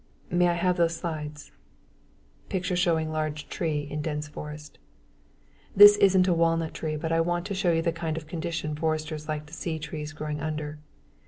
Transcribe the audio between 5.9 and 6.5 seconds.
isn't a